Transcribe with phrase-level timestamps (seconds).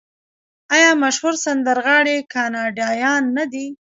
[0.75, 3.67] آیا مشهور سندرغاړي کاناډایان نه دي؟